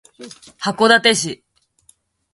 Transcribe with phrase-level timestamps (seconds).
[0.57, 1.43] 函館市